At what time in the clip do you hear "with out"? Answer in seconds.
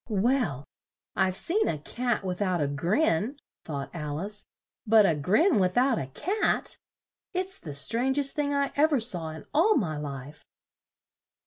2.23-2.59, 5.59-5.99